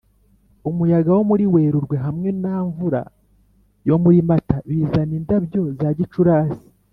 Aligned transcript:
umuyaga 0.69 1.09
wo 1.17 1.23
muri 1.29 1.43
werurwe 1.53 1.95
hamwe 2.05 2.29
na 2.43 2.55
mvura 2.67 3.01
yo 3.87 3.95
muri 4.03 4.17
mata 4.29 4.57
bizana 4.67 5.13
indabyo 5.19 5.61
za 5.79 5.89
gicurasi 5.97 6.65